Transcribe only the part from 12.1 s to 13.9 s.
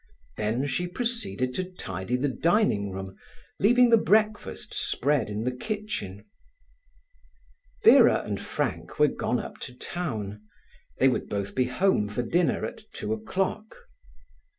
dinner at two o'clock.